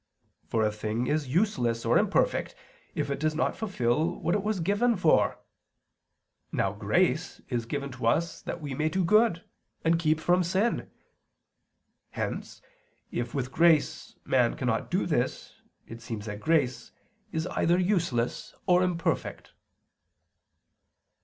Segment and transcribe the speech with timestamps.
[0.47, 2.55] For a thing is useless or imperfect,
[2.95, 5.37] if it does not fulfil what it was given for.
[6.51, 9.43] Now grace is given to us that we may do good
[9.85, 10.89] and keep from sin.
[12.09, 12.63] Hence
[13.11, 16.91] if with grace man cannot do this, it seems that grace
[17.31, 19.53] is either useless or imperfect.